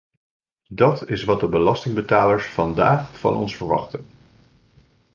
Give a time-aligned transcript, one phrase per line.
[0.69, 4.05] Dat is wat de belastingbetalers vandaag van ons verwachten.